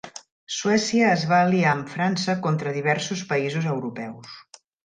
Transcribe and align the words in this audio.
Suècia 0.53 1.11
es 1.17 1.25
va 1.33 1.41
aliar 1.49 1.69
amb 1.75 1.93
França 1.97 2.37
contra 2.47 2.75
diversos 2.81 3.25
països 3.35 3.73
europeus. 3.75 4.37